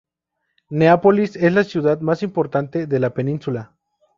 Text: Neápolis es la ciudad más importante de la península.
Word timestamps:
Neápolis 0.71 1.35
es 1.35 1.53
la 1.53 1.63
ciudad 1.63 2.01
más 2.01 2.23
importante 2.23 2.87
de 2.87 2.99
la 2.99 3.13
península. 3.13 3.75